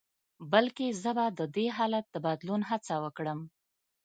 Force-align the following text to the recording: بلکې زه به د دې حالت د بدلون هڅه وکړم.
بلکې 0.51 0.87
زه 1.01 1.11
به 1.17 1.25
د 1.39 1.41
دې 1.55 1.67
حالت 1.77 2.05
د 2.11 2.15
بدلون 2.25 2.61
هڅه 2.69 2.95
وکړم. 3.03 3.39